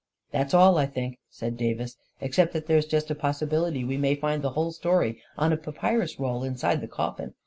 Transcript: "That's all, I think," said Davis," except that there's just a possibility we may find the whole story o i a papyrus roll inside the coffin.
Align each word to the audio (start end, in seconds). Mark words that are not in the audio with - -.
"That's 0.33 0.55
all, 0.55 0.79
I 0.79 0.87
think," 0.87 1.19
said 1.29 1.57
Davis," 1.57 1.95
except 2.21 2.53
that 2.53 2.65
there's 2.65 2.87
just 2.87 3.11
a 3.11 3.13
possibility 3.13 3.83
we 3.83 3.97
may 3.97 4.15
find 4.15 4.41
the 4.41 4.49
whole 4.57 4.71
story 4.71 5.21
o 5.37 5.43
i 5.43 5.53
a 5.53 5.57
papyrus 5.57 6.19
roll 6.19 6.43
inside 6.43 6.81
the 6.81 6.87
coffin. 6.87 7.35